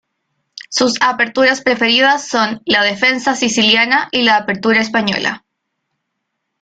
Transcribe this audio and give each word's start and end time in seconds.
Sus 0.67 0.95
aperturas 0.99 1.61
preferidas 1.61 2.27
son 2.27 2.63
la 2.65 2.81
Defensa 2.83 3.35
siciliana 3.35 4.07
y 4.11 4.23
la 4.23 4.37
Apertura 4.37 4.81
española. 4.81 5.45